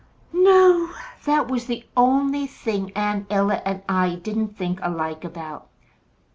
[0.33, 0.89] "No.
[1.25, 5.67] That was the only thing Aunt Ella and I didn't think alike about.